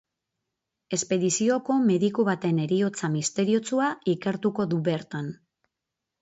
[0.95, 5.31] Espedizioko mediku baten heriotza misteriotsua ikertuko du bertan.